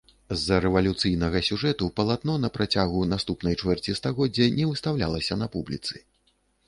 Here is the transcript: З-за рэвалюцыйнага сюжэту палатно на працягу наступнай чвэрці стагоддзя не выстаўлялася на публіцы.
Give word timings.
З-за 0.35 0.55
рэвалюцыйнага 0.63 1.41
сюжэту 1.49 1.89
палатно 1.99 2.37
на 2.45 2.51
працягу 2.55 3.03
наступнай 3.13 3.59
чвэрці 3.63 3.95
стагоддзя 4.01 4.49
не 4.57 4.65
выстаўлялася 4.71 5.39
на 5.43 5.51
публіцы. 5.59 5.95